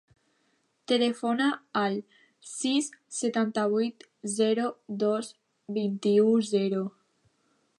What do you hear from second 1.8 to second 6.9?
al sis, setanta-vuit, zero, dos, vint-i-u, zero.